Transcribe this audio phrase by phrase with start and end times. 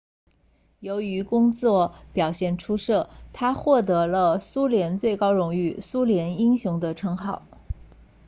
[0.79, 7.43] 由于工作表现出色他获得了苏联最高荣誉苏联英雄的称号